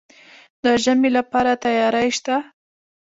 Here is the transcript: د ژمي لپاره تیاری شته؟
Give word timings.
د 0.63 0.65
ژمي 0.83 1.09
لپاره 1.17 1.51
تیاری 1.63 2.09
شته؟ 2.17 2.35